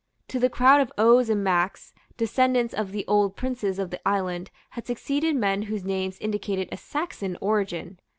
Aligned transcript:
To 0.29 0.39
the 0.39 0.49
crowd 0.49 0.81
of 0.81 0.91
O's 0.97 1.29
and 1.29 1.43
Macs, 1.43 1.93
descendants 2.17 2.73
of 2.73 2.91
the 2.91 3.05
old 3.07 3.35
princes 3.35 3.77
of 3.77 3.91
the 3.91 4.01
island, 4.03 4.49
had 4.71 4.87
succeeded 4.87 5.35
men 5.35 5.61
whose 5.61 5.85
names 5.85 6.17
indicated 6.17 6.69
a 6.71 6.77
Saxon 6.77 7.37
origin. 7.39 7.99